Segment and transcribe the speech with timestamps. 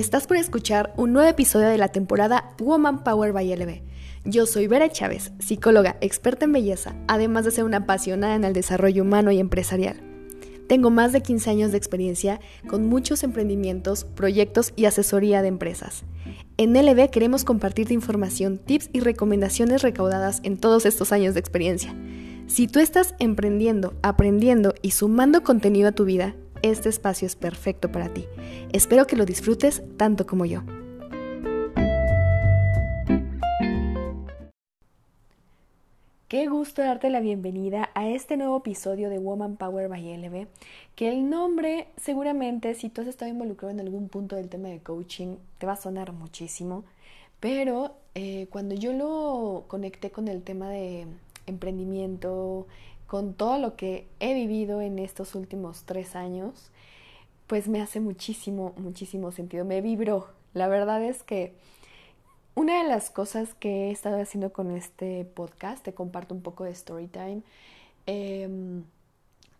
[0.00, 3.82] Estás por escuchar un nuevo episodio de la temporada Woman Power by LB.
[4.24, 8.54] Yo soy Vera Chávez, psicóloga, experta en belleza, además de ser una apasionada en el
[8.54, 10.00] desarrollo humano y empresarial.
[10.68, 16.04] Tengo más de 15 años de experiencia con muchos emprendimientos, proyectos y asesoría de empresas.
[16.56, 21.94] En LB queremos compartirte información, tips y recomendaciones recaudadas en todos estos años de experiencia.
[22.46, 27.90] Si tú estás emprendiendo, aprendiendo y sumando contenido a tu vida, este espacio es perfecto
[27.90, 28.26] para ti.
[28.72, 30.62] Espero que lo disfrutes tanto como yo.
[36.30, 40.46] Qué gusto darte la bienvenida a este nuevo episodio de Woman Power by LB,
[40.94, 44.78] que el nombre seguramente si tú has estado involucrado en algún punto del tema de
[44.78, 46.84] coaching te va a sonar muchísimo,
[47.40, 51.08] pero eh, cuando yo lo conecté con el tema de
[51.46, 52.68] emprendimiento,
[53.10, 56.70] con todo lo que he vivido en estos últimos tres años,
[57.48, 59.64] pues me hace muchísimo, muchísimo sentido.
[59.64, 60.28] Me vibró.
[60.54, 61.52] La verdad es que
[62.54, 66.62] una de las cosas que he estado haciendo con este podcast, te comparto un poco
[66.62, 67.42] de story time.
[68.06, 68.84] Em,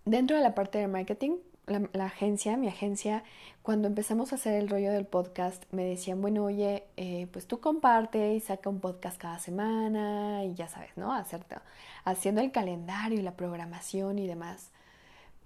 [0.05, 1.33] dentro de la parte de marketing,
[1.71, 3.23] la, agencia, mi agencia,
[3.63, 7.61] cuando empezamos a hacer el rollo del podcast, me decían, bueno, oye, eh, pues tú
[7.61, 11.13] comparte y saca un podcast cada semana y ya sabes, ¿no?
[11.15, 11.57] Hacerte,
[12.05, 14.71] haciendo el calendario y la programación y demás.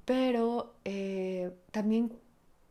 [0.04, 2.12] Pero eh, también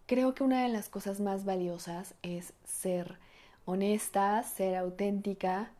[0.07, 3.17] creo que una de las cosas más valiosas es ser
[3.65, 5.71] honesta, ser auténtica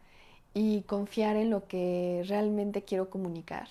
[0.54, 3.68] y confiar en lo que realmente quiero comunicar.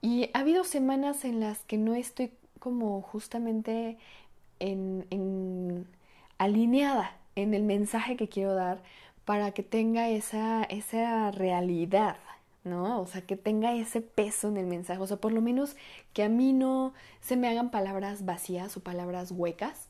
[0.00, 3.98] Y ha habido semanas en las que no estoy como justamente
[4.60, 5.86] en,
[6.38, 8.82] alineada en el mensaje que quiero dar
[9.24, 12.16] para que tenga esa, esa realidad,
[12.64, 13.00] ¿no?
[13.00, 15.76] O sea, que tenga ese peso en el mensaje, o sea, por lo menos
[16.12, 19.88] que a mí no se me hagan palabras vacías o palabras huecas.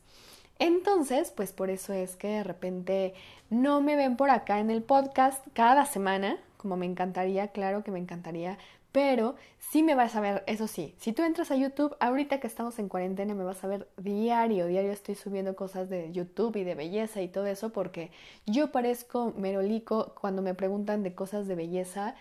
[0.59, 3.13] Entonces, pues por eso es que de repente
[3.49, 7.91] no me ven por acá en el podcast cada semana, como me encantaría, claro que
[7.91, 8.57] me encantaría,
[8.91, 12.47] pero sí me vas a ver, eso sí, si tú entras a YouTube, ahorita que
[12.47, 16.63] estamos en cuarentena me vas a ver diario, diario estoy subiendo cosas de YouTube y
[16.63, 18.11] de belleza y todo eso porque
[18.45, 22.15] yo parezco merolico cuando me preguntan de cosas de belleza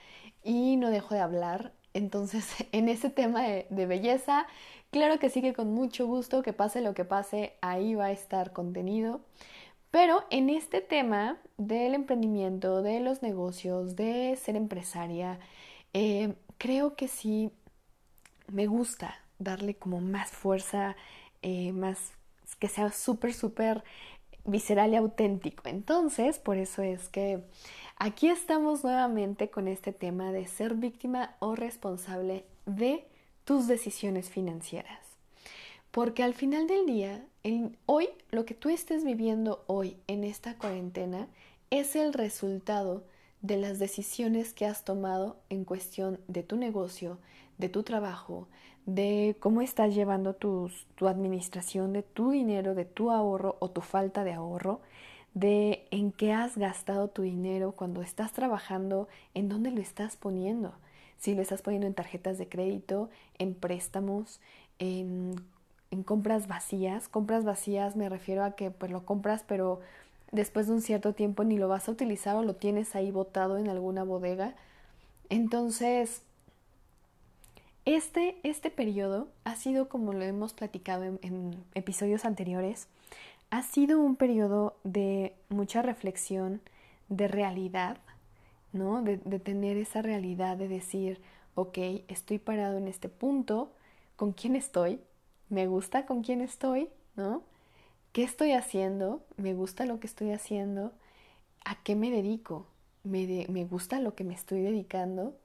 [0.45, 1.73] y no dejo de hablar.
[1.95, 4.47] Entonces, en ese tema de, belleza,
[4.91, 8.13] claro que sí que con mucho gusto, que pase lo que pase, ahí va a
[8.13, 9.21] estar contenido.
[9.91, 15.39] Pero en este tema del emprendimiento, de los negocios, de ser empresaria,
[15.95, 17.51] eh, creo que sí
[18.49, 20.97] me gusta darle como más fuerza,
[21.43, 22.13] eh, más
[22.59, 23.85] que sea súper, súper
[24.45, 25.69] visceral y auténtico.
[25.69, 27.45] Entonces, por eso es que
[27.97, 33.07] aquí estamos nuevamente con este tema de ser víctima o responsable de
[33.45, 35.07] tus decisiones financieras.
[35.91, 37.25] Porque al final del día,
[37.87, 41.29] hoy, lo que tú estés viviendo hoy en esta cuarentena
[41.71, 47.19] es el resultado de las decisiones que has tomado en cuestión de tu negocio,
[47.59, 48.49] de tu trabajo,
[48.87, 54.25] de cómo estás llevando tu administración de tu dinero, de tu ahorro o tu falta
[54.25, 54.81] de ahorro,
[55.35, 60.73] de en qué has gastado tu dinero cuando estás trabajando, en dónde lo estás poniendo.
[61.19, 64.41] Si lo estás poniendo en tarjetas de crédito, en préstamos,
[64.79, 65.35] en,
[65.91, 67.09] en compras vacías.
[67.09, 69.81] Compras vacías me refiero a que pues lo compras pero
[70.33, 73.59] después de un cierto tiempo ni lo vas a utilizar o lo tienes ahí botado
[73.59, 74.55] en alguna bodega.
[75.31, 76.23] Entonces,
[77.85, 82.89] este, este periodo ha sido, como lo hemos platicado en, episodios anteriores,
[83.51, 86.61] ha sido un periodo de mucha reflexión,
[87.09, 87.97] de realidad,
[88.75, 89.03] ¿no?
[89.03, 91.21] De, de tener esa realidad de decir,
[91.55, 91.79] ok,
[92.09, 93.73] estoy parado en este punto,
[94.17, 95.01] ¿con quién estoy?
[95.49, 96.91] ¿Me gusta con quién estoy?
[97.17, 97.43] ¿No?
[98.19, 99.23] ¿Qué estoy haciendo?
[99.37, 100.91] ¿Me gusta lo que estoy haciendo?
[101.65, 102.67] ¿A qué me dedico?
[103.05, 105.37] ¿Me, ¿Me, gusta lo que me estoy dedicando?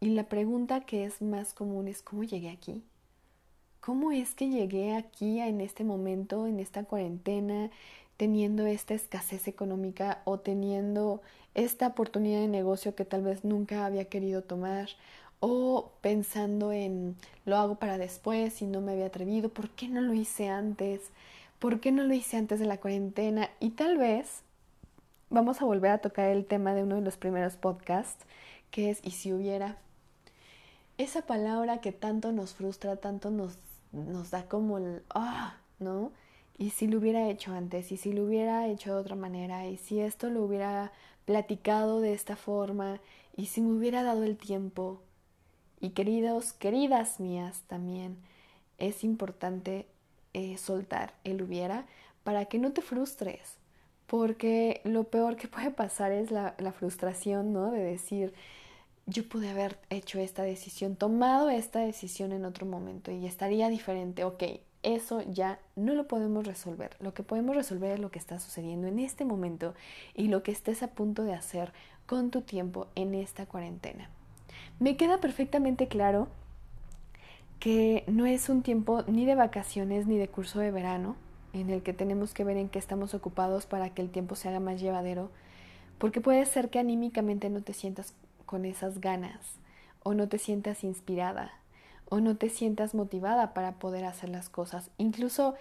[0.00, 2.82] Y la pregunta que es más común es ¿cómo llegué aquí?
[3.78, 7.70] ¿Cómo es que llegué aquí en este momento, en esta cuarentena,
[8.16, 11.22] teniendo esta escasez económica o teniendo
[11.54, 14.88] esta oportunidad de negocio que tal vez nunca había querido tomar?
[15.38, 20.00] O pensando en lo hago para después y no me había atrevido, ¿por qué no
[20.00, 21.12] lo hice antes?
[21.58, 23.50] ¿Por qué no lo hice antes de la cuarentena?
[23.60, 24.42] Y tal vez
[25.30, 28.24] vamos a volver a tocar el tema de uno de los primeros podcasts,
[28.70, 29.78] que es ¿y si hubiera?
[30.98, 33.58] Esa palabra que tanto nos frustra, tanto nos,
[33.92, 36.12] nos da como el ah, ¿no?
[36.58, 39.76] Y si lo hubiera hecho antes, y si lo hubiera hecho de otra manera, y
[39.76, 40.92] si esto lo hubiera
[41.26, 43.00] platicado de esta forma,
[43.36, 45.02] y si me hubiera dado el tiempo.
[45.80, 48.16] Y queridos, queridas mías también,
[48.78, 49.86] es importante
[50.36, 51.86] eh, soltar el hubiera
[52.22, 53.56] para que no te frustres,
[54.06, 57.70] porque lo peor que puede pasar es la, frustración, ¿no?
[57.70, 58.34] De decir,
[59.06, 64.24] yo pude haber hecho esta decisión, tomado esta decisión en otro momento y estaría diferente.
[64.24, 64.42] Ok,
[64.82, 66.98] eso ya no lo podemos resolver.
[67.00, 69.72] Lo que podemos resolver es lo que está sucediendo en este momento
[70.14, 71.72] y lo que estés a punto de hacer
[72.04, 74.10] con tu tiempo en esta cuarentena.
[74.80, 76.28] Me queda perfectamente claro
[77.58, 81.16] que no es un tiempo ni de vacaciones ni de curso de verano
[81.52, 84.48] en el que tenemos que ver en qué estamos ocupados para que el tiempo se
[84.48, 85.30] haga más llevadero,
[85.98, 88.14] porque puede ser que anímicamente no te sientas
[88.44, 89.40] con esas ganas,
[90.02, 91.52] o no te sientas inspirada,
[92.08, 94.90] o no te sientas motivada para poder hacer las cosas.
[94.98, 95.54] Incluso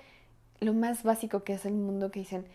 [0.60, 2.46] lo más básico que es el mundo que dicen,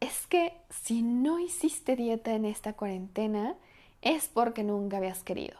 [0.00, 3.54] es que si no hiciste dieta en esta cuarentena,
[4.02, 5.56] es porque nunca habías querido.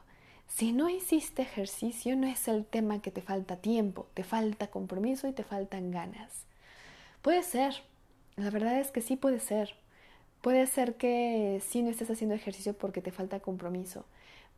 [0.48, 5.26] Si no hiciste ejercicio, no es el tema que te falta tiempo, te falta compromiso
[5.26, 6.44] y te faltan ganas.
[7.22, 7.82] Puede ser,
[8.36, 9.74] la verdad es que sí puede ser.
[10.40, 14.04] Puede ser que sí no estés haciendo ejercicio porque te falta compromiso,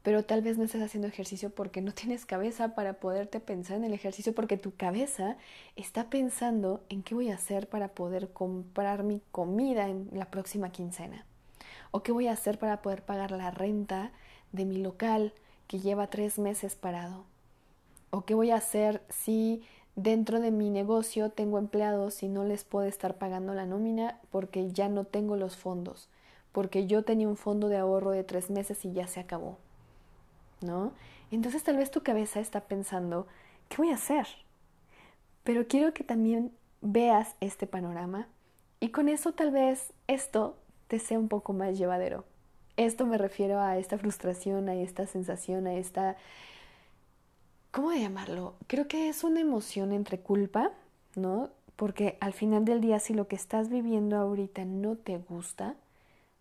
[0.02, 3.84] pero tal vez no estés haciendo ejercicio porque no tienes cabeza para poderte pensar en
[3.84, 5.36] el ejercicio, porque tu cabeza
[5.76, 10.72] está pensando en qué voy a hacer para poder comprar mi comida en la próxima
[10.72, 11.26] quincena,
[11.90, 14.10] o qué voy a hacer para poder pagar la renta
[14.52, 15.34] de mi local
[15.66, 17.24] que lleva tres meses parado,
[18.10, 19.64] o qué voy a hacer si
[19.96, 24.72] Dentro de mi negocio tengo empleados y no les puedo estar pagando la nómina porque
[24.72, 26.08] ya no tengo los fondos,
[26.50, 29.56] porque yo tenía un fondo de ahorro de tres meses y ya se acabó.
[30.60, 30.92] ¿No?
[31.30, 33.28] Entonces tal vez tu cabeza está pensando,
[33.68, 34.26] ¿qué voy a hacer?
[35.44, 36.50] Pero quiero que también
[36.80, 38.26] veas este panorama
[38.80, 40.56] y con eso tal vez esto
[40.88, 42.24] te sea un poco más llevadero.
[42.76, 46.16] Esto me refiero a esta frustración, a esta sensación, a esta
[47.74, 48.54] ¿cómo llamarlo?
[48.68, 50.70] Creo que es una emoción entre culpa,
[51.16, 51.50] ¿no?
[51.74, 55.74] Porque al final del día, si lo que estás viviendo ahorita no te gusta,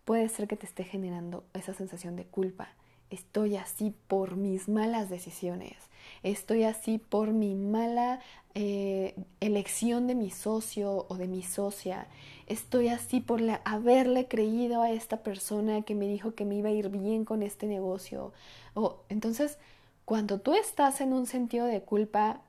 [0.04, 2.68] puede ser que te esté generando esa sensación de culpa.
[3.10, 5.76] Estoy así por mis malas decisiones.
[6.22, 8.20] Estoy así por mi mala
[8.54, 12.06] eh, elección de mi socio o de mi socia.
[12.46, 16.72] Estoy así por haberle creído a esta persona que me dijo que me iba a
[16.72, 18.32] ir bien con este negocio.
[18.74, 19.58] O entonces
[20.04, 22.42] cuando tú estás en un sentido de culpa,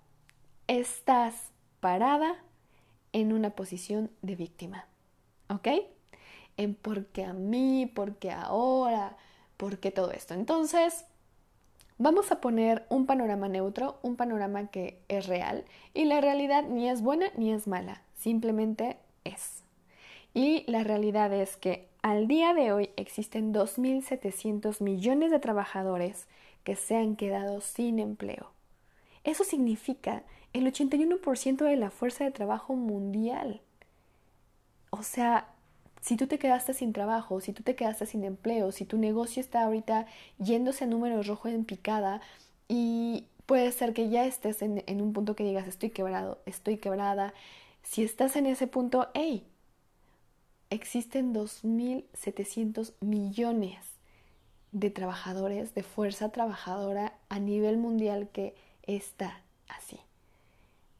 [0.67, 1.35] estás
[1.79, 2.35] parada
[3.13, 4.87] en una posición de víctima.
[5.49, 5.67] ¿Ok?
[6.57, 9.15] En porque a mí, porque ahora,
[9.55, 10.33] porque todo esto.
[10.33, 11.05] Entonces,
[11.97, 16.89] vamos a poner un panorama neutro, un panorama que es real y la realidad ni
[16.89, 19.63] es buena ni es mala, simplemente es.
[20.33, 26.27] Y la realidad es que al día de hoy existen 2.700 millones de trabajadores
[26.63, 28.51] que se han quedado sin empleo.
[29.23, 33.61] Eso significa el 81% de la fuerza de trabajo mundial.
[34.89, 35.54] O sea,
[36.05, 39.41] si tú te quedaste sin trabajo, si tú te quedaste sin empleo, si tu negocio
[39.41, 40.05] está ahorita
[40.37, 42.21] yéndose a números rojos en picada
[42.67, 47.33] y puede ser que ya estés en, un punto que digas estoy quebrado, estoy quebrada.
[47.81, 49.47] Si estás en ese punto, hey,
[50.69, 53.83] existen 2.700 millones
[54.73, 58.53] de trabajadores, de fuerza trabajadora a nivel mundial que
[58.83, 59.99] está así.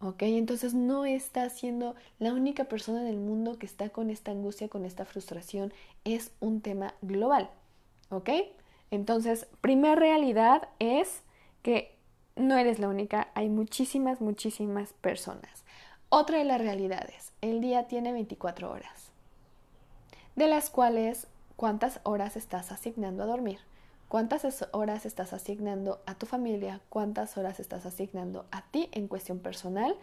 [0.06, 0.22] ¿Ok?
[0.22, 4.70] Entonces no está siendo la única persona en el mundo que está con esta angustia,
[4.70, 5.74] con esta frustración.
[6.04, 7.50] Es un tema global.
[8.10, 8.30] ¿Ok?
[8.92, 11.22] Entonces, primera realidad es
[11.64, 11.96] que
[12.36, 15.64] no eres la única, hay muchísimas, muchísimas personas.
[16.10, 19.12] Otra de las realidades, el día tiene 24 horas,
[20.36, 23.60] de las cuales cuántas horas estás asignando a dormir,
[24.08, 29.40] cuántas horas estás asignando a tu familia, cuántas horas estás asignando a ti en cuestión
[29.40, 29.96] personal,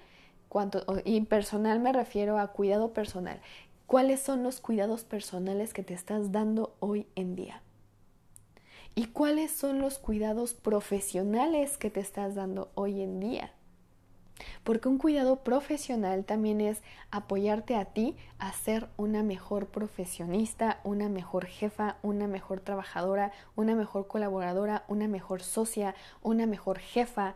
[0.49, 3.41] cuánto, y personal me refiero a cuidado personal.
[3.87, 7.63] ¿Cuáles son los cuidados personales que te estás dando hoy en día?
[8.95, 13.53] ¿Y cuáles son los cuidados profesionales que te estás dando hoy en día?
[14.65, 21.09] Porque un cuidado profesional también es apoyarte a ti a ser una mejor profesionista, una
[21.09, 27.35] mejor jefa, una mejor trabajadora, una mejor colaboradora, una mejor socia, una mejor jefa.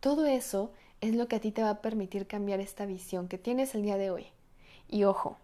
[0.00, 3.38] Todo eso es lo que a ti te va a permitir cambiar esta visión que
[3.38, 4.26] tienes el día de hoy.
[4.88, 5.36] Y ojo,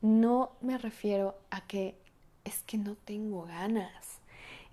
[0.00, 1.96] no me refiero a que
[2.44, 4.21] es que no tengo ganas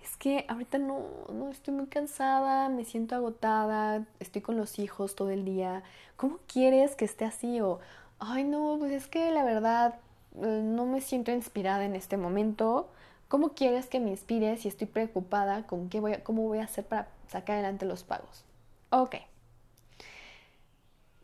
[0.02, 1.02] es que ahorita no,
[1.32, 5.82] no estoy muy cansada, me siento agotada, estoy con los hijos todo el día.
[6.16, 7.60] ¿Cómo quieres que esté así?
[7.60, 7.80] O,
[8.18, 10.00] ay, no, pues es que la verdad
[10.36, 12.88] eh, no me siento inspirada en este momento.
[13.28, 16.84] ¿Cómo quieres que me inspire si estoy preocupada con qué voy cómo voy a hacer
[16.84, 18.44] para sacar adelante los pagos?
[18.90, 19.16] Ok.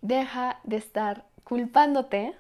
[0.03, 2.35] Deja de estar culpándote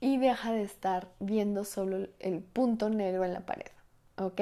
[0.00, 3.70] y deja de estar viendo solo el punto negro en la pared,
[4.16, 4.40] ¿ok?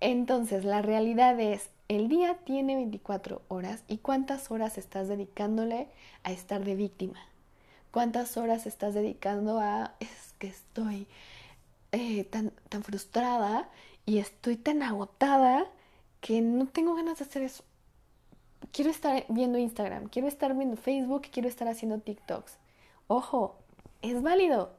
[0.00, 5.88] Entonces, la realidad es, el día tiene 24 horas y cuántas horas estás dedicándole
[6.22, 7.18] a estar de víctima.
[7.90, 11.06] ¿Cuántas horas estás dedicando a, es que estoy
[11.92, 13.68] eh, tan, tan frustrada
[14.06, 15.66] y estoy tan agotada
[16.20, 17.64] que no tengo ganas de hacer eso?
[18.72, 22.58] Quiero estar viendo Instagram, quiero estar viendo Facebook, quiero estar haciendo TikToks.
[23.06, 23.56] Ojo,
[24.02, 24.77] es válido.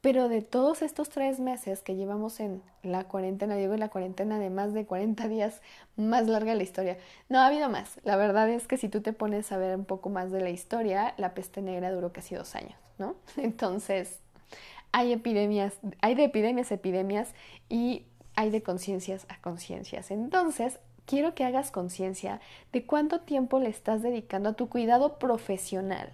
[0.00, 4.48] Pero de todos estos tres meses que llevamos en la cuarentena, digo la cuarentena de
[4.48, 5.60] más de 40 días,
[5.96, 6.96] más larga la historia.
[7.28, 8.00] No, ha habido más.
[8.02, 10.48] La verdad es que si tú te pones a ver un poco más de la
[10.48, 13.14] historia, la peste negra duró casi dos años, ¿no?
[13.36, 14.20] Entonces,
[14.90, 17.34] hay epidemias, hay de epidemias a epidemias
[17.68, 20.10] y hay de conciencias a conciencias.
[20.10, 22.40] Entonces, quiero que hagas conciencia
[22.72, 26.10] de cuánto tiempo le estás dedicando a tu cuidado profesional.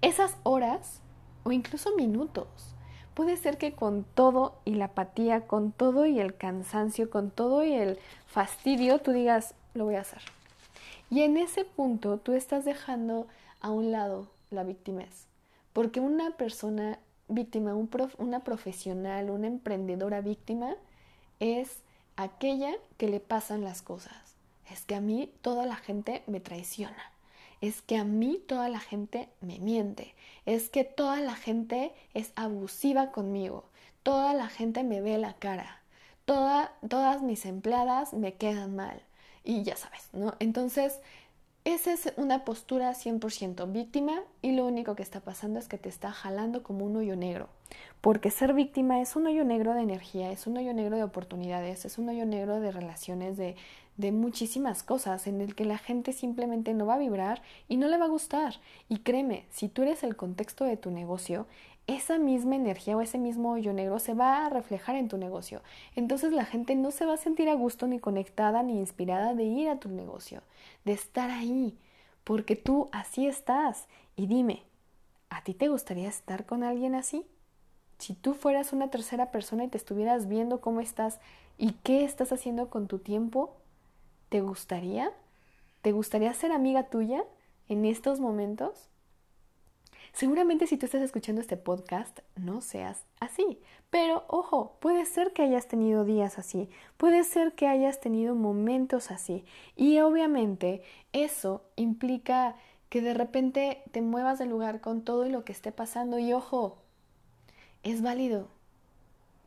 [0.00, 1.00] Esas horas
[1.42, 2.76] o incluso minutos
[3.14, 7.64] puede ser que con todo y la apatía, con todo y el cansancio, con todo
[7.64, 10.22] y el fastidio, tú digas, lo voy a hacer.
[11.10, 13.26] Y en ese punto tú estás dejando
[13.60, 15.26] a un lado la victimez.
[15.72, 16.98] Porque una persona
[17.28, 17.74] víctima,
[18.18, 20.74] una profesional, una emprendedora víctima,
[21.38, 21.82] es
[22.16, 24.34] aquella que le pasan las cosas.
[24.70, 27.09] Es que a mí toda la gente me traiciona
[27.60, 30.14] es que a mí toda la gente me miente,
[30.46, 33.64] es que toda la gente es abusiva conmigo,
[34.02, 35.82] toda la gente me ve la cara,
[36.24, 39.02] todas mis empleadas me quedan mal
[39.44, 40.34] y ya sabes, ¿no?
[40.38, 41.00] Entonces,
[41.64, 45.90] esa es una postura 100% víctima y lo único que está pasando es que te
[45.90, 47.48] está jalando como un hoyo negro.
[48.00, 51.84] Porque ser víctima es un hoyo negro de energía, es un hoyo negro de oportunidades,
[51.84, 53.56] es un hoyo negro de relaciones, de,
[54.00, 57.88] de muchísimas cosas en el que la gente simplemente no va a vibrar y no
[57.88, 58.54] le va a gustar.
[58.88, 61.46] Y créeme, si tú eres el contexto de tu negocio,
[61.86, 65.62] esa misma energía o ese mismo hoyo negro se va a reflejar en tu negocio.
[65.96, 69.44] Entonces la gente no se va a sentir a gusto ni conectada ni inspirada de
[69.44, 70.42] ir a tu negocio,
[70.84, 71.76] de estar ahí,
[72.24, 73.86] porque tú así estás.
[74.16, 74.62] Y dime,
[75.28, 77.26] ¿a ti te gustaría estar con alguien así?
[77.98, 81.20] Si tú fueras una tercera persona y te estuvieras viendo cómo estás
[81.58, 83.59] y qué estás haciendo con tu tiempo,
[84.30, 85.12] ¿Te gustaría?
[85.82, 87.24] ¿Te gustaría ser amiga tuya
[87.68, 88.88] en estos momentos?
[90.12, 93.58] Seguramente si tú estás escuchando este podcast no seas así,
[93.90, 99.10] pero ojo, puede ser que hayas tenido días así, puede ser que hayas tenido momentos
[99.10, 99.44] así
[99.74, 100.82] y obviamente
[101.12, 102.54] eso implica
[102.88, 106.78] que de repente te muevas del lugar con todo lo que esté pasando y ojo,
[107.82, 108.46] es válido.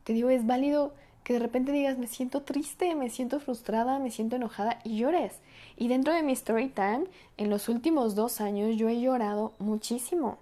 [0.03, 4.11] Te digo, es válido que de repente digas, me siento triste, me siento frustrada, me
[4.11, 5.39] siento enojada y llores.
[5.77, 7.05] Y dentro de mi story time,
[7.37, 10.37] en los últimos dos años yo he llorado muchísimo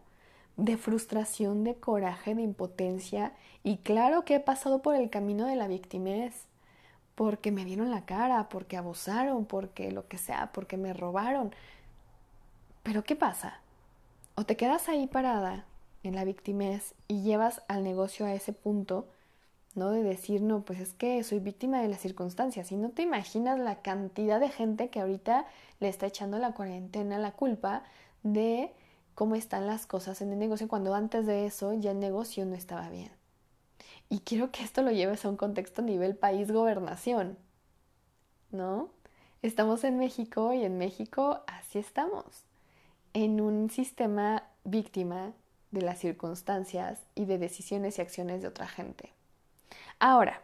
[0.58, 3.34] de frustración, de coraje, de impotencia
[3.64, 6.46] y claro que he pasado por el camino de la victimez
[7.16, 11.54] porque me dieron la cara, porque abusaron, porque lo que sea, porque me robaron.
[12.84, 13.60] Pero ¿qué pasa?
[14.36, 15.66] O te quedas ahí parada
[16.04, 19.08] en la victimez y llevas al negocio a ese punto
[19.76, 19.92] ¿no?
[19.92, 22.72] De decir, no, pues es que soy víctima de las circunstancias.
[22.72, 25.46] Y no te imaginas la cantidad de gente que ahorita
[25.80, 27.84] le está echando la cuarentena la culpa
[28.24, 28.72] de
[29.16, 32.56] cómo están las cosas en el negocio cuando antes de eso ya el negocio no
[32.56, 33.12] estaba bien.
[34.10, 37.38] Y quiero que esto lo lleves a un contexto a nivel país gobernación,
[38.52, 38.90] ¿no?
[39.42, 42.26] Estamos en México y en México así estamos,
[43.14, 45.34] en un sistema víctima
[45.72, 49.14] de las circunstancias y de decisiones y acciones de otra gente.
[50.02, 50.42] Ahora,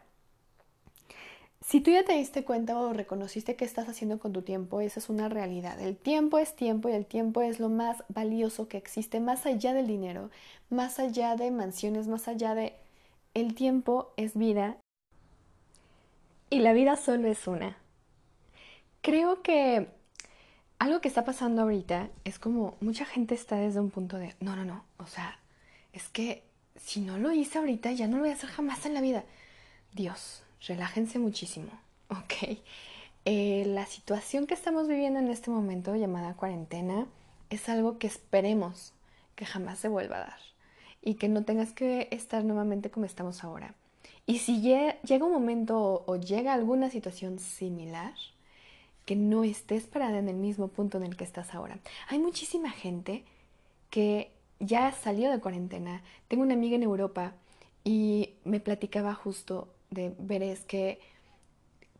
[1.60, 5.00] si tú ya te diste cuenta o reconociste qué estás haciendo con tu tiempo, esa
[5.00, 5.80] es una realidad.
[5.80, 9.74] El tiempo es tiempo y el tiempo es lo más valioso que existe, más allá
[9.74, 10.30] del dinero,
[10.70, 12.72] más allá de mansiones, más allá de...
[13.34, 14.76] El tiempo es vida
[16.50, 17.78] y la vida solo es una.
[19.00, 19.88] Creo que
[20.78, 24.54] algo que está pasando ahorita es como mucha gente está desde un punto de, no,
[24.54, 25.40] no, no, o sea,
[25.92, 26.44] es que
[26.76, 29.24] si no lo hice ahorita ya no lo voy a hacer jamás en la vida.
[29.92, 31.70] Dios, relájense muchísimo,
[32.08, 32.58] ¿ok?
[33.24, 37.06] Eh, la situación que estamos viviendo en este momento, llamada cuarentena,
[37.50, 38.92] es algo que esperemos
[39.34, 40.38] que jamás se vuelva a dar
[41.02, 43.74] y que no tengas que estar nuevamente como estamos ahora.
[44.26, 48.12] Y si llega un momento o llega alguna situación similar,
[49.06, 51.78] que no estés parada en el mismo punto en el que estás ahora.
[52.08, 53.24] Hay muchísima gente
[53.88, 54.30] que
[54.60, 56.02] ya salió de cuarentena.
[56.28, 57.32] Tengo una amiga en Europa
[57.84, 61.00] y me platicaba justo de ver es que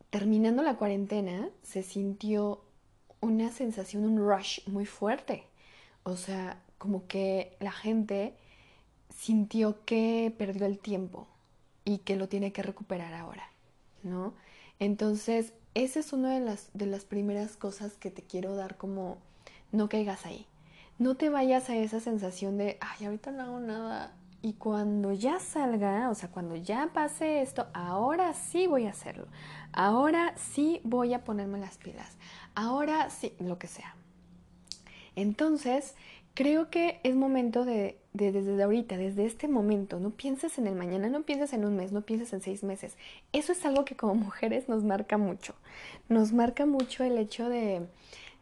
[0.09, 2.61] terminando la cuarentena se sintió
[3.21, 5.43] una sensación, un rush muy fuerte.
[6.03, 8.33] O sea, como que la gente
[9.15, 11.27] sintió que perdió el tiempo
[11.85, 13.49] y que lo tiene que recuperar ahora,
[14.03, 14.33] ¿no?
[14.79, 19.17] Entonces, esa es una de las, de las primeras cosas que te quiero dar como
[19.71, 20.45] no caigas ahí.
[20.97, 24.13] No te vayas a esa sensación de, ay, ahorita no hago nada.
[24.41, 29.27] Y cuando ya salga, o sea, cuando ya pase esto, ahora sí voy a hacerlo.
[29.73, 32.17] Ahora sí voy a ponerme las pilas.
[32.55, 33.95] Ahora sí, lo que sea.
[35.15, 35.95] Entonces,
[36.33, 41.09] creo que es momento de, desde ahorita, desde este momento, no pienses en el mañana,
[41.09, 42.97] no pienses en un mes, no pienses en seis meses.
[43.33, 45.53] Eso es algo que como mujeres nos marca mucho.
[46.07, 47.87] Nos marca mucho el hecho de,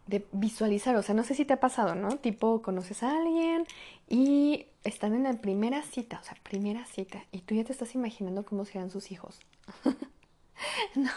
[0.06, 2.18] de visualizar, o sea, no sé si te ha pasado, ¿no?
[2.18, 3.66] Tipo, conoces a alguien
[4.08, 7.94] y están en la primera cita, o sea, primera cita, y tú ya te estás
[7.94, 9.40] imaginando cómo serán sus hijos.
[10.96, 11.12] no,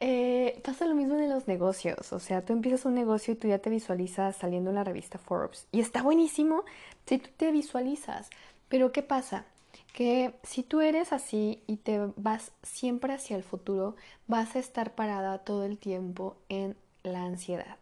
[0.00, 3.48] eh, pasa lo mismo en los negocios, o sea, tú empiezas un negocio y tú
[3.48, 6.64] ya te visualizas saliendo en la revista Forbes y está buenísimo
[7.06, 8.30] si tú te visualizas,
[8.68, 9.44] pero ¿qué pasa?
[9.92, 14.94] Que si tú eres así y te vas siempre hacia el futuro, vas a estar
[14.94, 17.76] parada todo el tiempo en la ansiedad.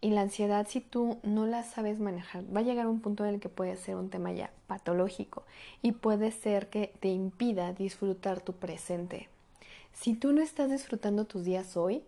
[0.00, 3.34] Y la ansiedad, si tú no la sabes manejar, va a llegar un punto en
[3.34, 5.42] el que puede ser un tema ya patológico
[5.82, 9.28] y puede ser que te impida disfrutar tu presente.
[9.92, 12.04] Si tú no estás disfrutando tus días hoy,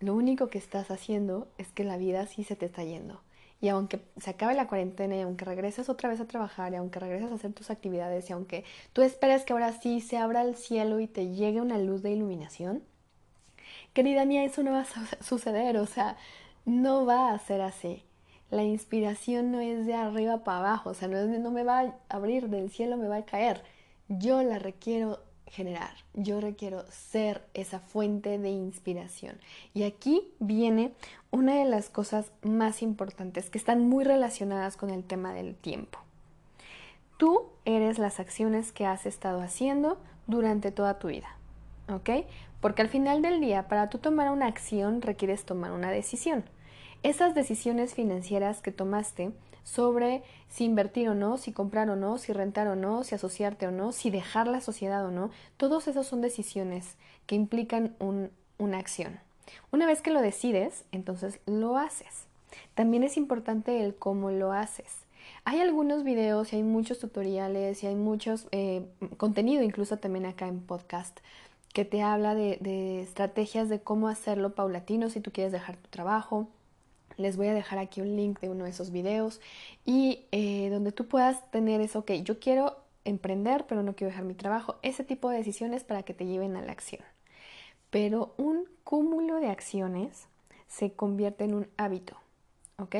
[0.00, 3.20] lo único que estás haciendo es que la vida sí se te está yendo.
[3.60, 6.98] Y aunque se acabe la cuarentena y aunque regreses otra vez a trabajar y aunque
[6.98, 10.56] regreses a hacer tus actividades y aunque tú esperes que ahora sí se abra el
[10.56, 12.82] cielo y te llegue una luz de iluminación,
[13.92, 16.16] querida mía, eso no va a suceder, o sea,
[16.64, 18.04] no va a ser así.
[18.50, 22.48] La inspiración no es de arriba para abajo, o sea, no, me va a abrir
[22.48, 23.62] del cielo, me va a caer.
[24.08, 25.92] Yo la requiero generar.
[26.14, 29.38] Yo requiero ser esa fuente de inspiración.
[29.74, 30.92] Y aquí viene
[31.30, 35.98] una de las cosas más importantes que están muy relacionadas con el tema del tiempo.
[37.18, 41.36] Tú eres las acciones que has estado haciendo durante toda tu vida.
[41.88, 42.26] ¿Ok?
[42.62, 46.44] Porque al final del día, para tú tomar una acción, requieres tomar una decisión.
[47.02, 49.32] Esas decisiones financieras que tomaste
[49.64, 53.66] sobre si invertir o no, si comprar o no, si rentar o no, si asociarte
[53.66, 55.30] o no, si dejar la sociedad o no.
[55.56, 56.96] Todos esos son decisiones
[57.26, 57.96] que implican
[58.58, 59.18] una acción.
[59.72, 62.26] Una vez que lo decides, entonces lo haces.
[62.76, 64.98] También es importante el cómo lo haces.
[65.44, 70.46] Hay algunos videos y hay muchos tutoriales y hay muchos eh, contenido incluso también acá
[70.46, 71.18] en podcast
[71.72, 76.48] que te habla de, estrategias de cómo hacerlo paulatino si tú quieres dejar tu trabajo,
[77.16, 79.40] les voy a dejar aquí un link de uno de esos videos
[79.84, 84.24] y eh, donde tú puedas tener eso, ok, yo quiero emprender, pero no quiero dejar
[84.24, 87.02] mi trabajo, ese tipo de decisiones para que te lleven a la acción.
[87.90, 90.26] Pero un cúmulo de acciones
[90.68, 92.16] se convierte en un hábito,
[92.78, 92.96] ¿ok?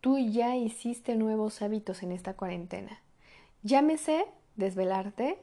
[0.00, 3.00] Tú ya hiciste nuevos hábitos en esta cuarentena.
[3.62, 5.38] Llámese desvelarte,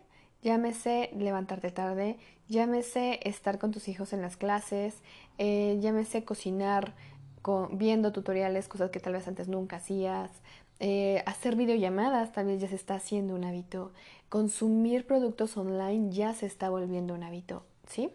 [0.45, 5.01] llámese levantarte tarde, llámese estar con tus hijos en las clases,
[5.39, 6.93] eh, llámese cocinar,
[7.71, 10.29] viendo tutoriales, cosas que tal vez antes nunca hacías.
[10.79, 13.91] Eh, hacer videollamadas tal vez ya se está haciendo un hábito.
[14.29, 18.11] Consumir productos online ya se está volviendo un hábito, ¿sí?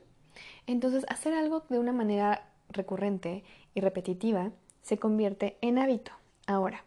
[0.68, 3.42] Entonces, hacer algo de una manera recurrente
[3.74, 6.12] y repetitiva se convierte en hábito.
[6.46, 6.84] Ahora,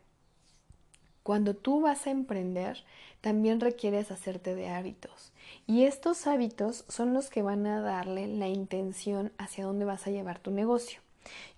[1.23, 2.83] cuando tú vas a emprender,
[3.21, 5.31] también requieres hacerte de hábitos.
[5.65, 10.11] Y estos hábitos son los que van a darle la intención hacia dónde vas a
[10.11, 10.99] llevar tu negocio.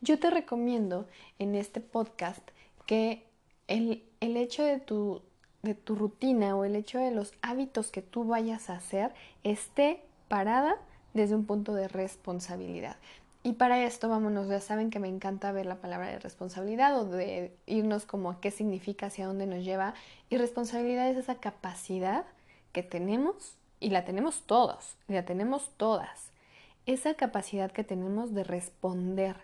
[0.02, 1.08] Yo te recomiendo
[1.40, 2.48] en este podcast
[2.86, 3.26] que
[3.68, 5.24] el, hecho de tu,
[5.64, 10.04] de tu rutina o el hecho de los hábitos que tú vayas a hacer esté
[10.28, 10.76] parada
[11.16, 12.98] desde un punto de responsabilidad.
[13.46, 17.06] Y para esto, vámonos, ya saben que me encanta ver la palabra de responsabilidad o
[17.06, 19.94] de irnos como a qué significa, hacia dónde nos lleva.
[20.32, 22.26] Y responsabilidad es esa capacidad
[22.72, 26.32] que tenemos, y la tenemos todos, la tenemos todas,
[26.88, 29.36] esa capacidad que tenemos de responder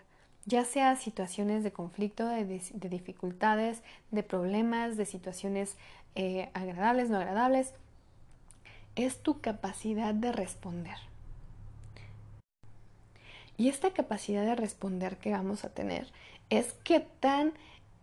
[0.46, 5.76] ya sea situaciones de conflicto, de, dificultades, de problemas, de situaciones
[6.16, 7.74] eh, agradables, no agradables,
[8.96, 11.11] es tu capacidad de responder.
[13.56, 16.10] Y esta capacidad de responder que vamos a tener
[16.50, 17.52] es qué tan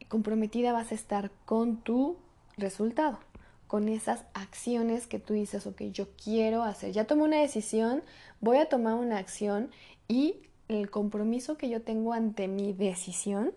[0.07, 2.17] comprometida vas a estar con tu
[2.57, 3.19] resultado,
[3.67, 8.03] con esas acciones que tú dices, ok, yo quiero hacer, ya tomé una decisión,
[8.41, 9.69] voy a tomar una acción
[10.07, 13.53] y el compromiso que yo tengo ante mi decisión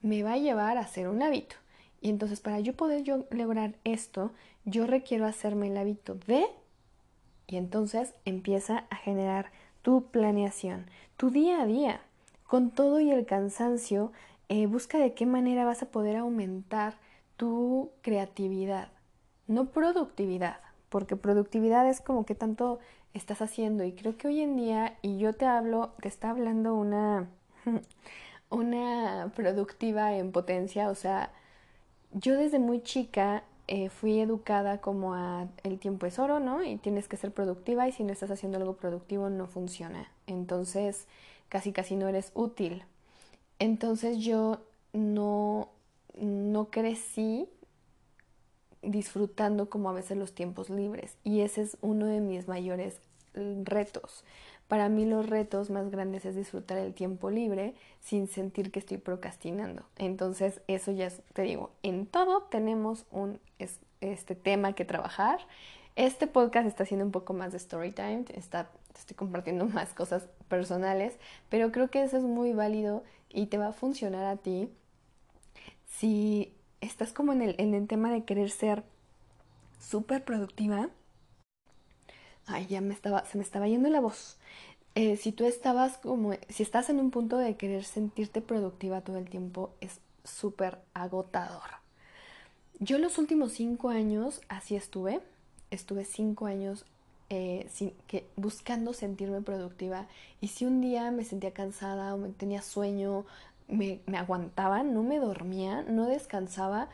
[0.00, 1.56] me va a llevar a hacer un hábito.
[2.00, 4.32] Y entonces para yo poder yo lograr esto,
[4.64, 6.44] yo requiero hacerme el hábito de...
[7.46, 9.52] Y entonces empieza a generar
[9.82, 12.00] tu planeación, tu día a día.
[12.46, 14.12] Con todo y el cansancio,
[14.48, 16.94] eh, busca de qué manera vas a poder aumentar
[17.36, 18.88] tu creatividad.
[19.48, 22.78] no productividad, porque productividad es como que tanto
[23.14, 26.74] estás haciendo y creo que hoy en día, y yo te hablo, te está hablando
[26.74, 27.28] una,
[28.50, 31.32] una productiva en potencia, o sea,
[32.12, 36.62] yo desde muy chica eh, fui educada como a el tiempo es oro, ¿no?
[36.62, 40.12] Y tienes que ser productiva y si no estás haciendo algo productivo no funciona.
[40.26, 41.06] Entonces,
[41.48, 42.84] casi casi no eres útil.
[43.58, 44.58] Entonces yo
[44.92, 45.70] no,
[46.20, 47.48] no crecí
[48.82, 53.00] disfrutando como a veces los tiempos libres y ese es uno de mis mayores
[53.32, 54.22] retos.
[54.68, 58.96] Para mí los retos más grandes es disfrutar el tiempo libre sin sentir que estoy
[58.96, 59.84] procrastinando.
[59.96, 63.38] Entonces eso ya te digo, en todo tenemos un
[64.00, 65.40] este tema que trabajar.
[65.94, 70.28] Este podcast está haciendo un poco más de story time, está, estoy compartiendo más cosas
[70.48, 74.70] personales, pero creo que eso es muy válido y te va a funcionar a ti
[75.86, 78.82] si estás como en el, en el tema de querer ser
[79.78, 80.88] súper productiva.
[82.46, 84.38] Ay, ya me estaba, se me estaba yendo la voz.
[84.94, 89.18] Eh, si tú estabas como, si estás en un punto de querer sentirte productiva todo
[89.18, 91.80] el tiempo, es súper agotador.
[92.78, 95.20] Yo los últimos cinco años así estuve.
[95.70, 96.84] Estuve cinco años
[97.30, 97.66] eh,
[98.06, 100.06] que, buscando sentirme productiva.
[100.40, 103.24] Y si un día me sentía cansada o me tenía sueño,
[103.68, 106.90] me aguantaba, no me dormía, no descansaba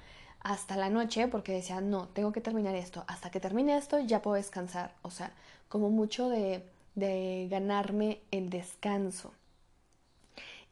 [0.52, 3.04] hasta la noche porque decía, no, tengo que terminar esto.
[3.06, 4.94] Hasta que termine esto ya puedo descansar.
[5.02, 5.32] O sea,
[5.68, 6.62] como mucho de
[6.98, 9.32] de ganarme el descanso.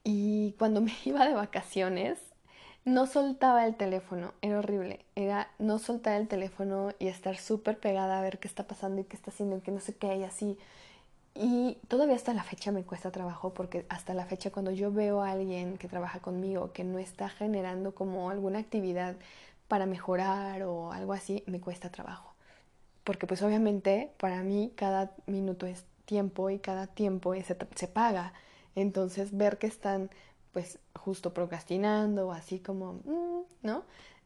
[0.05, 2.19] Y cuando me iba de vacaciones,
[2.85, 8.19] no soltaba el teléfono, era horrible, era no soltar el teléfono y estar súper pegada
[8.19, 10.23] a ver qué está pasando y qué está haciendo y que no sé qué y
[10.23, 10.57] así.
[11.35, 15.21] Y todavía hasta la fecha me cuesta trabajo porque hasta la fecha cuando yo veo
[15.21, 19.17] a alguien que trabaja conmigo que no está generando como alguna actividad
[19.69, 22.35] para mejorar o algo así, me cuesta trabajo.
[23.05, 28.33] Porque pues obviamente para mí cada minuto es tiempo y cada tiempo se, se paga.
[28.75, 30.11] Entonces ver que están
[30.53, 33.85] pues justo procrastinando o así como, mm", ¿no?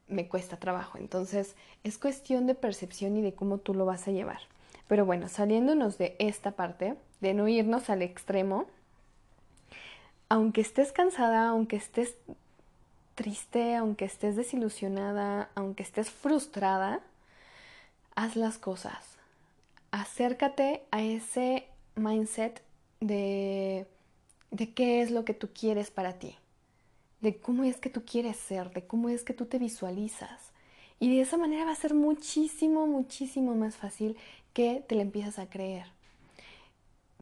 [0.08, 0.98] Me cuesta trabajo.
[0.98, 4.40] Entonces es cuestión de percepción y de cómo tú lo vas a llevar.
[4.86, 8.66] Pero bueno, saliéndonos de esta parte, de no irnos al extremo,
[10.28, 12.16] aunque estés cansada, aunque estés
[13.20, 17.02] triste, aunque estés desilusionada, aunque estés frustrada,
[18.14, 19.18] haz las cosas.
[19.90, 22.62] Acércate a ese mindset
[23.00, 23.86] de,
[24.50, 26.34] de qué es lo que tú quieres para ti,
[27.20, 30.52] de cómo es que tú quieres ser, de cómo es que tú te visualizas.
[30.98, 34.16] Y de esa manera va a ser muchísimo, muchísimo más fácil
[34.54, 35.84] que te lo empiezas a creer.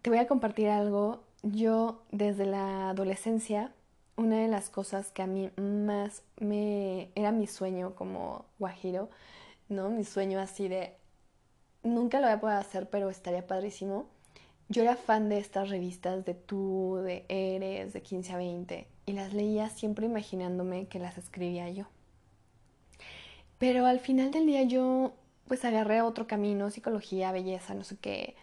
[0.02, 1.24] Te voy a compartir algo.
[1.42, 3.72] Yo desde la adolescencia,
[4.18, 9.08] una de las cosas que a mí más me era mi sueño como guajiro,
[9.70, 9.88] ¿no?
[9.88, 10.94] Mi sueño así de
[11.82, 14.06] nunca lo voy a poder hacer, pero estaría padrísimo
[14.68, 19.12] yo era fan de estas revistas de Tú, de Eres, de 15 a 20, y
[19.12, 21.86] las leía siempre imaginándome que las escribía yo.
[23.56, 25.14] Pero al final del día yo
[25.46, 28.36] pues agarré otro camino, psicología, belleza, no sé qué,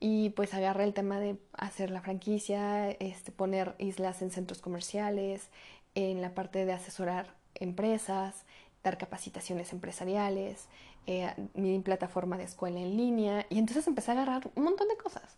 [0.00, 5.50] y pues agarré el tema de hacer la franquicia, este, poner islas en centros comerciales,
[5.94, 8.44] en la parte de asesorar empresas,
[8.82, 10.68] dar capacitaciones empresariales,
[11.06, 14.96] eh, mi plataforma de escuela en línea, y entonces empecé a agarrar un montón de
[14.96, 15.36] cosas.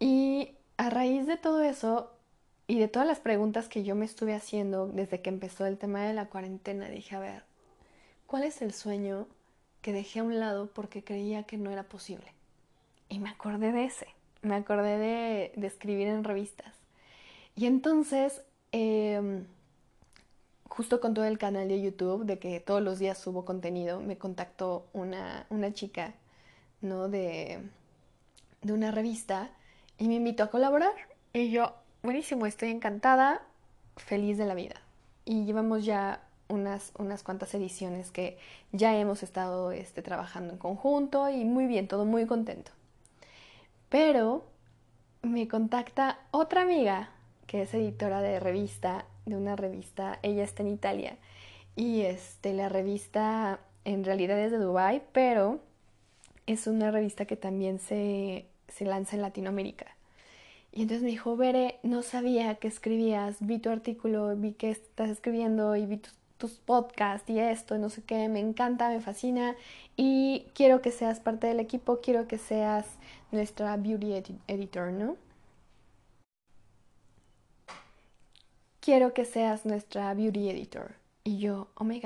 [0.00, 2.10] Y a raíz de todo eso
[2.66, 6.02] y de todas las preguntas que yo me estuve haciendo desde que empezó el tema
[6.04, 7.44] de la cuarentena, dije, a ver,
[8.26, 9.28] ¿cuál es el sueño
[9.80, 12.33] que dejé a un lado porque creía que no era posible?
[13.08, 14.08] Y me acordé de ese,
[14.42, 16.74] me acordé de, escribir en revistas.
[17.56, 19.46] Y entonces, em,
[20.68, 24.18] justo con todo el canal de YouTube, de que todos los días subo contenido, me
[24.18, 26.14] contactó una, una chica,
[26.80, 27.08] ¿no?
[27.08, 27.60] De,
[28.62, 29.50] de una revista
[29.98, 30.92] y me invitó a colaborar.
[31.32, 33.42] Y yo, buenísimo, estoy encantada,
[33.96, 34.76] feliz de la vida.
[35.24, 38.38] Y llevamos ya unas, unas cuantas ediciones que
[38.72, 42.72] ya hemos estado este, trabajando en conjunto y muy bien, todo muy contento.
[43.94, 44.44] Pero
[45.22, 47.10] me contacta otra amiga
[47.46, 51.16] que es editora de revista, de una revista, ella está en Italia
[51.76, 55.60] y este, la revista en realidad es de Dubai, pero
[56.46, 59.86] es una revista que también se se lanza en Latinoamérica.
[60.72, 65.08] Y entonces me dijo, Bere, no sabía que escribías, vi tu artículo, vi que estás
[65.08, 66.14] escribiendo y vi tus,
[66.66, 69.56] podcasts y esto, no sé qué, me encanta, me fascina
[69.96, 72.84] y quiero que seas parte del equipo, quiero que seas
[73.34, 74.14] nuestra beauty
[74.46, 75.16] editor, ¿no?
[78.80, 80.94] Quiero que seas nuestra beauty editor.
[81.24, 82.02] Y yo, oh my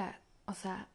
[0.47, 0.89] o sea,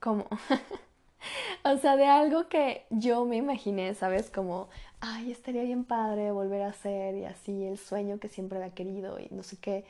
[0.00, 0.26] ¿cómo?
[1.64, 4.30] o sea, de algo que yo me imaginé, ¿sabes?
[4.30, 4.68] Como,
[5.00, 9.18] ay, estaría bien padre volver a hacer y así, el sueño que siempre había querido
[9.18, 9.84] y no sé qué.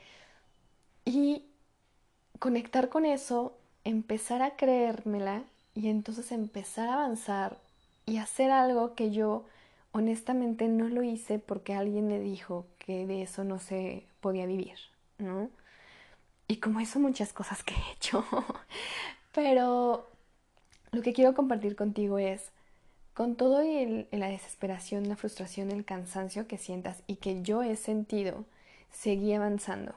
[1.05, 1.45] Y
[2.39, 7.57] conectar con eso, empezar a creérmela y entonces empezar a avanzar
[8.05, 9.45] y hacer algo que yo
[9.91, 14.77] honestamente no lo hice porque alguien me dijo que de eso no se podía vivir,
[15.17, 15.49] ¿no?
[16.47, 18.25] Y como eso muchas cosas que he hecho.
[19.33, 20.07] Pero
[20.91, 22.51] lo que quiero compartir contigo es,
[23.13, 23.61] con todo
[24.11, 28.45] la desesperación, la frustración, el cansancio que sientas y que yo he sentido,
[28.91, 29.93] seguí avanzando.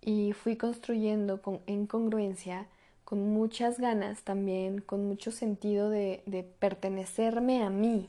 [0.00, 2.66] Y fui construyendo con, en congruencia,
[3.04, 8.08] con muchas ganas también, con mucho sentido de pertenecerme a mí,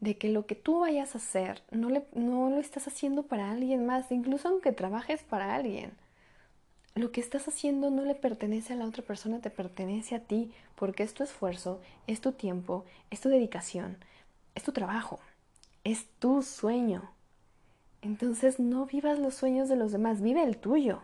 [0.00, 3.50] de que lo que tú vayas a hacer no, le, no lo estás haciendo para
[3.50, 5.92] alguien más, incluso aunque trabajes para alguien.
[6.94, 10.50] Lo que estás haciendo no le pertenece a la otra persona, te pertenece a ti,
[10.74, 13.98] porque es tu esfuerzo, es tu tiempo, es tu dedicación,
[14.54, 15.20] es tu trabajo,
[15.84, 17.10] es tu sueño.
[18.00, 21.00] Entonces no vivas los sueños de los demás, vive el tuyo.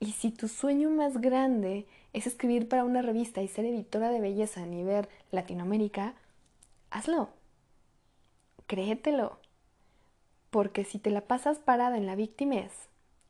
[0.00, 4.20] Y si tu sueño más grande es escribir para una revista y ser editora de
[4.20, 6.14] belleza a nivel Latinoamérica,
[6.90, 7.28] hazlo
[8.70, 9.36] créetelo.
[10.50, 12.62] Porque si te la pasas parada en la víctima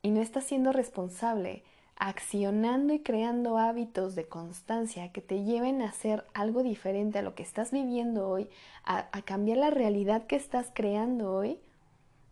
[0.02, 1.62] y no estás siendo responsable,
[1.96, 7.34] accionando y creando hábitos de constancia que te lleven a hacer algo diferente a lo
[7.34, 8.50] que estás viviendo hoy,
[8.84, 11.58] a, cambiar la realidad que estás creando hoy,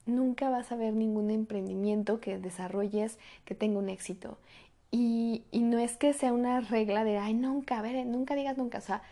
[0.05, 4.37] nunca vas a ver ningún emprendimiento que desarrolles que tenga un éxito.
[4.90, 8.59] Y, y, no es que sea una regla de, ay, nunca, a ver, nunca digas
[8.59, 8.79] nunca.
[8.79, 9.03] O sea,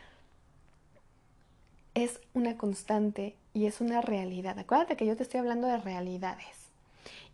[1.96, 4.58] es una constante y es una realidad.
[4.58, 6.68] Acuérdate que yo te estoy hablando de realidades.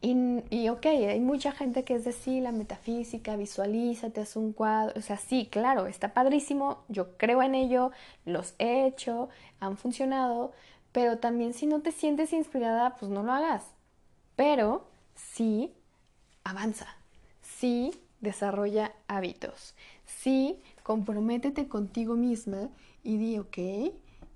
[0.00, 0.14] Y,
[0.50, 4.92] y ok, hay mucha gente que es de sí, la metafísica, visualízate, haz un cuadro.
[4.96, 7.90] O sea, sí, claro, está padrísimo, yo creo en ello,
[8.24, 10.52] los he hecho, han funcionado,
[10.92, 13.64] pero también si no te sientes inspirada, pues no lo hagas.
[14.36, 15.72] Pero sí,
[16.44, 16.86] avanza,
[17.40, 19.74] sí, desarrolla hábitos,
[20.06, 22.68] sí, comprométete contigo misma
[23.02, 23.58] y di, ok,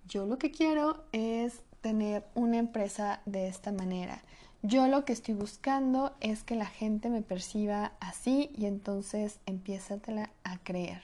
[0.09, 4.21] yo lo que quiero es tener una empresa de esta manera.
[4.63, 10.31] Yo lo que estoy buscando es que la gente me perciba así y entonces empiézatela
[10.43, 11.03] a creer.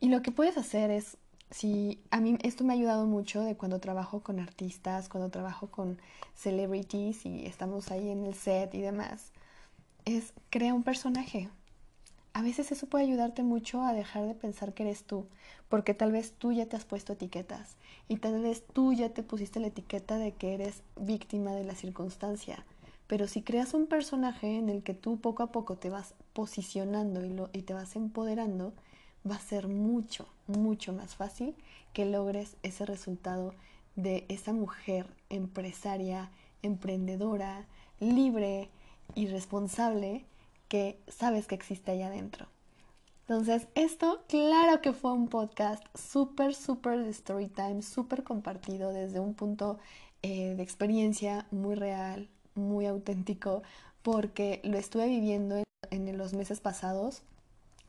[0.00, 1.18] Y lo que puedes hacer es,
[1.52, 5.68] si a mí esto me ha ayudado mucho de cuando trabajo con artistas, cuando trabajo
[5.68, 6.00] con
[6.34, 9.30] celebrities y estamos ahí en el set y demás,
[10.04, 11.48] es crea un personaje,
[12.34, 15.26] a veces eso puede ayudarte mucho a dejar de pensar que eres tú,
[15.68, 17.76] porque tal vez tú ya te has puesto etiquetas
[18.08, 21.74] y tal vez tú ya te pusiste la etiqueta de que eres víctima de la
[21.74, 22.64] circunstancia.
[23.06, 27.48] Pero si creas un personaje en el que tú poco a poco te vas posicionando
[27.52, 28.72] y, te vas empoderando,
[29.30, 31.54] va a ser mucho, mucho más fácil
[31.92, 33.54] que logres ese resultado
[33.96, 36.30] de esa mujer empresaria,
[36.62, 37.66] emprendedora,
[38.00, 38.70] libre
[39.14, 40.24] y responsable
[40.72, 42.46] que sabes que existe allá adentro.
[43.28, 49.20] Entonces, esto claro que fue un podcast súper, súper de story time, súper compartido desde
[49.20, 49.78] un punto
[50.22, 53.62] eh, de experiencia muy real, muy auténtico,
[54.02, 57.20] porque lo estuve viviendo en, en los meses pasados.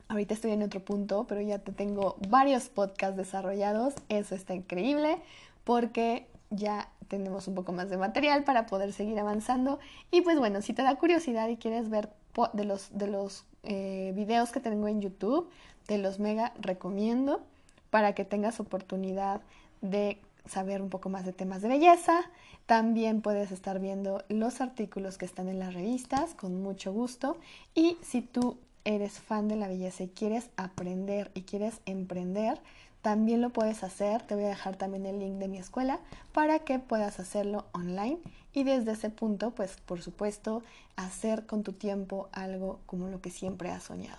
[0.08, 3.94] Ahorita estoy en otro punto, pero ya te tengo varios podcasts desarrollados.
[4.10, 5.22] Eso está increíble
[5.64, 9.78] porque ya tenemos un poco más de material para poder seguir avanzando.
[10.10, 12.10] Y pues bueno, si te da curiosidad y quieres ver
[12.52, 15.48] de los, de los eh, videos que tengo en YouTube,
[15.86, 17.42] te los mega recomiendo
[17.90, 19.40] para que tengas oportunidad
[19.80, 22.20] de saber un poco más de temas de belleza.
[22.66, 27.36] También puedes estar viendo los artículos que están en las revistas con mucho gusto.
[27.74, 32.60] Y si tú eres fan de la belleza y quieres aprender y quieres emprender,
[33.04, 34.22] también lo puedes hacer.
[34.22, 36.00] Te voy a dejar también el link de mi escuela
[36.32, 38.18] para que puedas hacerlo online
[38.54, 40.62] y desde ese punto, pues por supuesto,
[40.96, 44.18] hacer con tu tiempo algo como lo que siempre has soñado.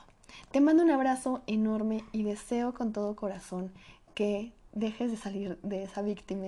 [0.51, 3.71] Te mando un abrazo enorme y deseo con todo corazón
[4.13, 6.45] que dejes de salir de esa víctima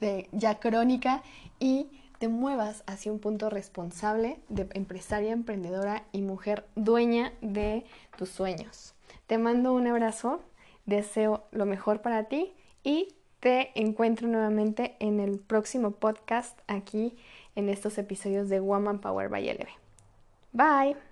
[0.00, 1.22] de ya crónica
[1.60, 1.88] y
[2.18, 7.84] te muevas hacia un punto responsable de empresaria, emprendedora y mujer dueña de
[8.16, 8.94] tus sueños.
[9.26, 10.40] Te mando un abrazo
[10.86, 17.16] Deseo lo mejor para ti y te encuentro nuevamente en el próximo podcast aquí
[17.56, 19.68] en estos episodios de Woman Power by LB.
[20.52, 21.11] Bye.